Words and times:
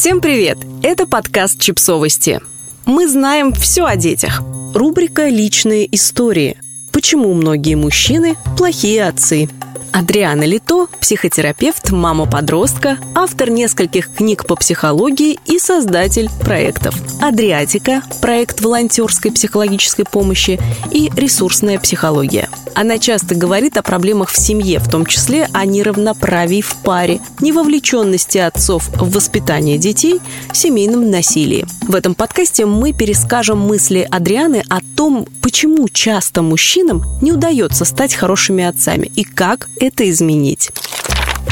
Всем 0.00 0.20
привет! 0.20 0.58
Это 0.84 1.08
подкаст 1.08 1.58
«Чипсовости». 1.58 2.40
Мы 2.86 3.08
знаем 3.08 3.52
все 3.52 3.84
о 3.84 3.96
детях. 3.96 4.42
Рубрика 4.72 5.26
«Личные 5.28 5.92
истории». 5.92 6.56
Почему 6.92 7.34
многие 7.34 7.74
мужчины– 7.74 8.36
плохие 8.56 9.04
отцы– 9.04 9.48
Адриана 9.92 10.44
Лито– 10.44 10.86
психотерапевт, 11.00 11.90
мама-подростка, 11.90 12.98
автор 13.14 13.50
нескольких 13.50 14.12
книг 14.12 14.46
по 14.46 14.56
психологии 14.56 15.38
и 15.46 15.58
создатель 15.58 16.28
проектов 16.40 16.94
«Адриатика»– 17.20 18.02
проект 18.20 18.60
волонтерской 18.60 19.32
психологической 19.32 20.04
помощи 20.04 20.60
и 20.90 21.10
«Ресурсная 21.16 21.78
психология». 21.78 22.48
Она 22.74 22.98
часто 22.98 23.34
говорит 23.34 23.76
о 23.76 23.82
проблемах 23.82 24.30
в 24.30 24.38
семье, 24.38 24.78
в 24.78 24.88
том 24.88 25.04
числе 25.04 25.48
о 25.52 25.64
неравноправии 25.64 26.60
в 26.60 26.76
паре, 26.84 27.20
невовлеченности 27.40 28.38
отцов 28.38 28.88
в 28.94 29.10
воспитание 29.10 29.78
детей, 29.78 30.20
семейном 30.52 31.10
насилии. 31.10 31.66
В 31.82 31.96
этом 31.96 32.14
подкасте 32.14 32.66
мы 32.66 32.92
перескажем 32.92 33.58
мысли 33.58 34.06
Адрианы 34.08 34.62
о 34.68 34.78
том, 34.96 35.26
почему 35.42 35.88
часто 35.88 36.42
мужчинам 36.42 37.02
не 37.20 37.32
удается 37.32 37.84
стать 37.84 38.14
хорошими 38.14 38.62
отцами 38.62 39.10
и 39.16 39.24
как 39.24 39.68
это 39.80 40.08
изменить. 40.10 40.70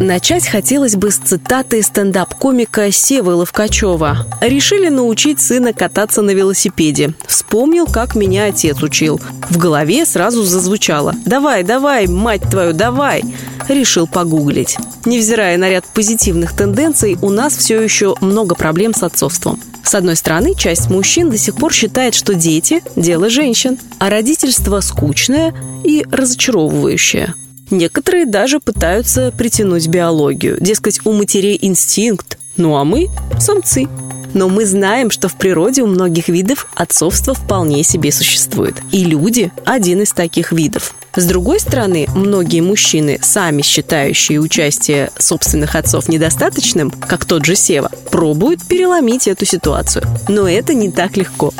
Начать 0.00 0.48
хотелось 0.48 0.96
бы 0.96 1.10
с 1.10 1.16
цитаты 1.16 1.82
стендап-комика 1.82 2.90
Севы 2.90 3.34
Ловкачева. 3.34 4.26
«Решили 4.40 4.88
научить 4.88 5.40
сына 5.40 5.74
кататься 5.74 6.22
на 6.22 6.30
велосипеде. 6.30 7.12
Вспомнил, 7.26 7.86
как 7.86 8.14
меня 8.14 8.46
отец 8.46 8.82
учил. 8.82 9.20
В 9.50 9.58
голове 9.58 10.06
сразу 10.06 10.42
зазвучало 10.42 11.14
«Давай, 11.26 11.64
давай, 11.64 12.06
мать 12.06 12.42
твою, 12.50 12.72
давай!» 12.72 13.22
Решил 13.68 14.06
погуглить. 14.06 14.78
Невзирая 15.04 15.58
на 15.58 15.68
ряд 15.68 15.84
позитивных 15.84 16.56
тенденций, 16.56 17.18
у 17.20 17.28
нас 17.28 17.54
все 17.54 17.82
еще 17.82 18.14
много 18.22 18.54
проблем 18.54 18.94
с 18.94 19.02
отцовством. 19.02 19.60
С 19.82 19.94
одной 19.94 20.16
стороны, 20.16 20.54
часть 20.54 20.88
мужчин 20.88 21.30
до 21.30 21.36
сих 21.36 21.56
пор 21.56 21.74
считает, 21.74 22.14
что 22.14 22.34
дети– 22.34 22.82
дело 22.96 23.28
женщин, 23.28 23.78
а 23.98 24.08
родительство 24.08 24.80
скучное 24.80 25.52
и 25.84 26.06
разочаровывающее. 26.10 27.34
Некоторые 27.70 28.26
даже 28.26 28.60
пытаются 28.60 29.32
притянуть 29.36 29.86
биологию. 29.86 30.56
Дескать, 30.60 31.00
у 31.04 31.12
матерей 31.12 31.58
инстинкт, 31.60 32.38
ну 32.56 32.76
а 32.76 32.84
мы– 32.84 33.08
самцы. 33.38 33.88
Но 34.32 34.48
мы 34.48 34.64
знаем, 34.64 35.10
что 35.10 35.28
в 35.28 35.34
природе 35.34 35.82
у 35.82 35.86
многих 35.86 36.28
видов 36.28 36.68
отцовство 36.74 37.34
вполне 37.34 37.82
себе 37.82 38.12
существует. 38.12 38.76
И 38.92 39.04
люди– 39.04 39.50
один 39.64 40.02
из 40.02 40.12
таких 40.12 40.52
видов. 40.52 40.94
С 41.16 41.24
другой 41.24 41.58
стороны, 41.58 42.06
многие 42.14 42.60
мужчины, 42.60 43.18
сами 43.20 43.62
считающие 43.62 44.38
участие 44.38 45.10
собственных 45.18 45.74
отцов 45.74 46.08
недостаточным, 46.08 46.92
как 46.92 47.24
тот 47.24 47.44
же 47.44 47.56
Сева, 47.56 47.90
пробуют 48.10 48.62
переломить 48.64 49.26
эту 49.26 49.44
ситуацию. 49.44 50.04
Но 50.28 50.48
это 50.48 50.74
не 50.74 50.90
так 50.90 51.16
легко. 51.16 51.52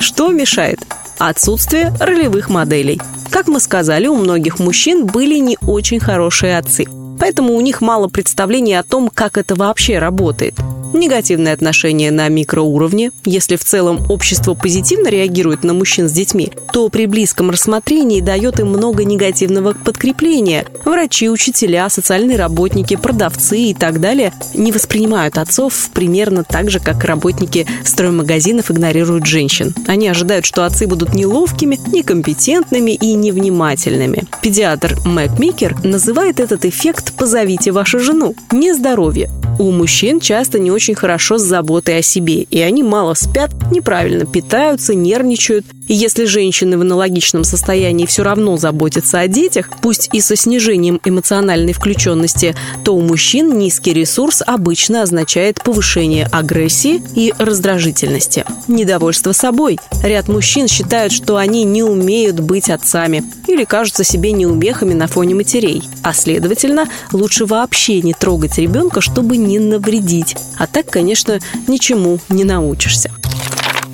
Что 0.00 0.30
мешает? 0.30 0.80
Отсутствие 1.18 1.92
ролевых 2.00 2.48
моделей. 2.48 3.00
Как 3.30 3.48
мы 3.48 3.60
сказали, 3.60 4.06
у 4.06 4.16
многих 4.16 4.58
мужчин 4.58 5.06
были 5.06 5.38
не 5.38 5.56
очень 5.66 6.00
хорошие 6.00 6.58
отцы. 6.58 6.86
Поэтому 7.18 7.54
у 7.54 7.60
них 7.60 7.80
мало 7.80 8.08
представления 8.08 8.80
о 8.80 8.84
том, 8.84 9.08
как 9.08 9.38
это 9.38 9.54
вообще 9.54 9.98
работает– 9.98 10.54
негативное 10.94 11.52
отношение 11.52 12.10
на 12.10 12.28
микроуровне. 12.28 13.12
Если 13.24 13.56
в 13.56 13.64
целом 13.64 14.04
общество 14.10 14.54
позитивно 14.54 15.08
реагирует 15.08 15.64
на 15.64 15.74
мужчин 15.74 16.08
с 16.08 16.12
детьми, 16.12 16.52
то 16.72 16.88
при 16.88 17.06
близком 17.06 17.50
рассмотрении 17.50 18.20
дает 18.20 18.60
им 18.60 18.68
много 18.68 19.04
негативного 19.04 19.72
подкрепления. 19.72 20.66
Врачи, 20.84 21.28
учителя, 21.28 21.88
социальные 21.88 22.36
работники, 22.36 22.96
продавцы 22.96 23.58
и 23.58 23.74
так 23.74 24.00
далее 24.00 24.32
не 24.54 24.72
воспринимают 24.72 25.38
отцов 25.38 25.90
примерно 25.92 26.44
так 26.44 26.70
же, 26.70 26.80
как 26.80 27.04
работники 27.04 27.66
строймагазинов 27.84 28.70
игнорируют 28.70 29.26
женщин. 29.26 29.74
Они 29.86 30.08
ожидают, 30.08 30.46
что 30.46 30.64
отцы 30.64 30.86
будут 30.86 31.14
неловкими, 31.14 31.78
некомпетентными 31.92 32.92
и 32.92 33.14
невнимательными. 33.14 34.24
Педиатр 34.42 34.98
Мэг 35.04 35.38
Микер 35.38 35.76
называет 35.84 36.40
этот 36.40 36.64
эффект 36.64 37.12
«позовите 37.16 37.72
вашу 37.72 37.98
жену». 37.98 38.34
Нездоровье. 38.50 39.30
У 39.58 39.70
мужчин 39.70 40.20
часто 40.20 40.58
не 40.58 40.70
очень 40.70 40.94
хорошо 40.94 41.38
с 41.38 41.42
заботой 41.42 41.98
о 41.98 42.02
себе, 42.02 42.42
и 42.42 42.60
они 42.60 42.82
мало 42.82 43.14
спят, 43.14 43.52
неправильно 43.70 44.24
питаются, 44.24 44.94
нервничают. 44.94 45.66
И 45.88 45.94
если 45.94 46.24
женщины 46.24 46.78
в 46.78 46.82
аналогичном 46.82 47.44
состоянии 47.44 48.06
все 48.06 48.22
равно 48.22 48.56
заботятся 48.56 49.20
о 49.20 49.28
детях, 49.28 49.68
пусть 49.82 50.08
и 50.12 50.20
со 50.20 50.36
снижением 50.36 51.00
эмоциональной 51.04 51.72
включенности, 51.72 52.54
то 52.84 52.94
у 52.94 53.00
мужчин 53.00 53.58
низкий 53.58 53.92
ресурс 53.92 54.42
обычно 54.46 55.02
означает 55.02 55.62
повышение 55.62 56.26
агрессии 56.26 57.02
и 57.14 57.34
раздражительности. 57.38 58.44
Недовольство 58.68 59.32
собой. 59.32 59.78
Ряд 60.02 60.28
мужчин 60.28 60.68
считают, 60.68 61.12
что 61.12 61.36
они 61.36 61.64
не 61.64 61.82
умеют 61.82 62.40
быть 62.40 62.70
отцами 62.70 63.24
или 63.48 63.64
кажутся 63.64 64.04
себе 64.04 64.32
неумехами 64.32 64.94
на 64.94 65.08
фоне 65.08 65.34
матерей. 65.34 65.82
А 66.02 66.14
следовательно, 66.14 66.88
лучше 67.12 67.44
вообще 67.44 68.00
не 68.02 68.14
трогать 68.14 68.58
ребенка, 68.58 69.00
чтобы 69.00 69.36
не 69.36 69.58
навредить. 69.58 70.36
А 70.58 70.66
так, 70.66 70.86
конечно, 70.86 71.38
ничему 71.66 72.18
не 72.28 72.44
научишься. 72.44 73.10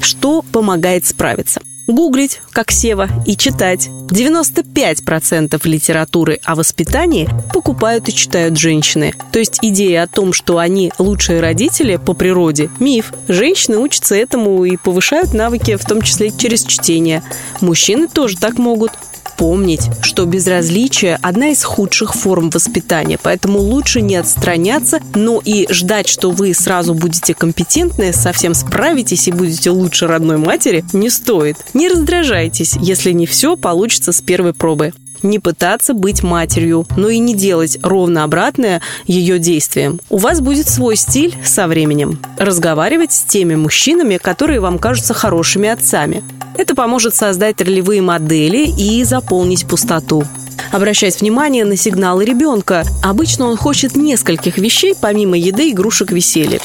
Что 0.00 0.42
помогает 0.52 1.06
справиться? 1.06 1.60
Гуглить, 1.88 2.40
как 2.52 2.70
Сева, 2.70 3.08
и 3.26 3.36
читать. 3.36 3.88
95% 4.08 5.60
литературы 5.68 6.38
о 6.44 6.54
воспитании 6.54 7.28
покупают 7.52 8.08
и 8.08 8.14
читают 8.14 8.56
женщины. 8.56 9.12
То 9.32 9.40
есть 9.40 9.58
идея 9.62 10.04
о 10.04 10.06
том, 10.06 10.32
что 10.32 10.58
они 10.58 10.92
лучшие 10.98 11.40
родители 11.40 11.96
по 11.96 12.14
природе– 12.14 12.70
миф. 12.78 13.12
Женщины 13.26 13.78
учатся 13.78 14.14
этому 14.14 14.64
и 14.64 14.76
повышают 14.76 15.34
навыки, 15.34 15.76
в 15.76 15.84
том 15.84 16.02
числе 16.02 16.30
через 16.30 16.64
чтение. 16.64 17.22
Мужчины 17.60 18.08
тоже 18.08 18.36
так 18.36 18.58
могут 18.58 18.92
помнить, 19.38 19.88
что 20.02 20.26
безразличие– 20.26 21.18
одна 21.22 21.48
из 21.48 21.64
худших 21.64 22.14
форм 22.14 22.50
воспитания, 22.50 23.18
поэтому 23.22 23.60
лучше 23.60 24.02
не 24.02 24.16
отстраняться, 24.16 25.00
но 25.14 25.40
и 25.42 25.66
ждать, 25.72 26.08
что 26.08 26.30
вы 26.30 26.52
сразу 26.52 26.92
будете 26.92 27.34
компетентны, 27.34 28.12
совсем 28.12 28.52
справитесь 28.52 29.28
и 29.28 29.32
будете 29.32 29.70
лучше 29.70 30.08
родной 30.08 30.36
матери, 30.36 30.84
не 30.92 31.08
стоит. 31.08 31.56
Не 31.72 31.88
раздражайтесь, 31.88 32.74
если 32.80 33.12
не 33.12 33.26
все 33.26 33.56
получится 33.56 34.12
с 34.12 34.20
первой 34.20 34.52
пробы 34.52 34.92
не 35.22 35.38
пытаться 35.38 35.94
быть 35.94 36.22
матерью, 36.22 36.86
но 36.96 37.08
и 37.08 37.18
не 37.18 37.34
делать 37.34 37.78
ровно 37.82 38.24
обратное 38.24 38.80
ее 39.06 39.38
действиям. 39.38 40.00
У 40.10 40.18
вас 40.18 40.40
будет 40.40 40.68
свой 40.68 40.96
стиль 40.96 41.34
со 41.44 41.66
временем. 41.66 42.18
Разговаривать 42.38 43.12
с 43.12 43.22
теми 43.22 43.54
мужчинами, 43.54 44.16
которые 44.16 44.60
вам 44.60 44.78
кажутся 44.78 45.14
хорошими 45.14 45.68
отцами. 45.68 46.22
Это 46.56 46.74
поможет 46.74 47.14
создать 47.14 47.60
ролевые 47.60 48.02
модели 48.02 48.66
и 48.66 49.04
заполнить 49.04 49.66
пустоту 49.66 50.24
обращать 50.72 51.20
внимание 51.20 51.64
на 51.64 51.76
сигналы 51.76 52.24
ребенка. 52.24 52.84
Обычно 53.02 53.46
он 53.46 53.56
хочет 53.56 53.96
нескольких 53.96 54.58
вещей, 54.58 54.94
помимо 55.00 55.36
еды, 55.38 55.70
игрушек, 55.70 56.10
веселья. 56.12 56.60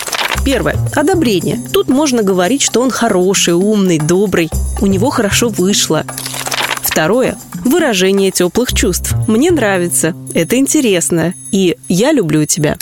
Первое. 0.45 0.75
Одобрение. 0.93 1.61
Тут 1.71 1.87
можно 1.87 2.21
говорить, 2.21 2.61
что 2.61 2.81
он 2.81 2.91
хороший, 2.91 3.53
умный, 3.53 3.99
добрый. 3.99 4.49
У 4.81 4.87
него 4.87 5.09
хорошо 5.09 5.49
вышло. 5.49 6.05
Второе– 6.81 7.37
выражение 7.73 8.29
теплых 8.29 8.71
чувств. 8.71 9.15
Мне 9.27 9.49
нравится, 9.49 10.15
это 10.35 10.57
интересно, 10.57 11.33
и 11.51 11.75
я 11.89 12.11
люблю 12.11 12.45
тебя. 12.45 12.77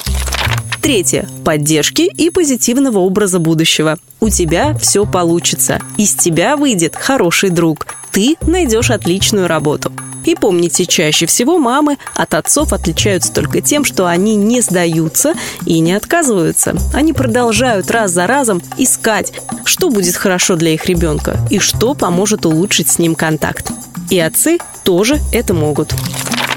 Третье– 0.81 1.29
поддержки 1.45 2.01
и 2.01 2.29
позитивного 2.29 2.99
образа 2.99 3.39
будущего. 3.39 3.97
У 4.19 4.29
тебя 4.29 4.77
все 4.77 5.05
получится. 5.05 5.79
Из 5.97 6.13
тебя 6.13 6.57
выйдет 6.57 6.97
хороший 6.97 7.51
друг. 7.51 7.87
Ты 8.11 8.35
найдешь 8.41 8.91
отличную 8.91 9.47
работу. 9.47 9.93
И 10.25 10.35
помните, 10.35 10.85
чаще 10.85 11.25
всего 11.25 11.57
мамы 11.57 11.97
от 12.13 12.33
отцов 12.33 12.73
отличаются 12.73 13.31
только 13.31 13.61
тем, 13.61 13.85
что 13.85 14.07
они 14.07 14.35
не 14.35 14.59
сдаются 14.59 15.35
и 15.65 15.79
не 15.79 15.93
отказываются. 15.93 16.75
Они 16.93 17.13
продолжают 17.13 17.89
раз 17.89 18.11
за 18.11 18.27
разом 18.27 18.61
искать, 18.77 19.31
что 19.63 19.89
будет 19.89 20.15
хорошо 20.15 20.57
для 20.57 20.73
их 20.73 20.85
ребенка 20.87 21.39
и 21.49 21.59
что 21.59 21.93
поможет 21.93 22.45
улучшить 22.45 22.89
с 22.89 22.99
ним 22.99 23.15
контакт. 23.15 23.71
И 24.11 24.19
отцы 24.19 24.57
тоже 24.83 25.21
это 25.31 25.53
могут. 25.53 25.93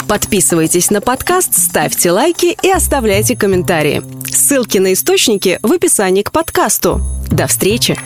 Подписывайтесь 0.08 0.90
на 0.90 1.00
подкаст, 1.00 1.54
ставьте 1.54 2.10
лайки 2.10 2.56
и 2.60 2.70
оставляйте 2.70 3.36
комментарии. 3.36 4.02
Ссылки 4.26 4.78
на 4.78 4.92
источники 4.92 5.60
в 5.62 5.72
описании 5.72 6.22
к 6.22 6.32
подкасту. 6.32 7.00
До 7.30 7.46
встречи! 7.46 7.96